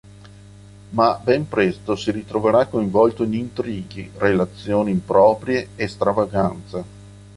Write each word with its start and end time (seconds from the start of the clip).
Ma 0.93 1.13
ben 1.23 1.47
presto 1.47 1.95
si 1.95 2.09
ritroverà 2.09 2.65
coinvolto 2.65 3.21
in 3.21 3.35
intrighi, 3.35 4.09
relazioni 4.17 4.89
improprie 4.89 5.67
e 5.75 5.87
stravaganze. 5.87 6.83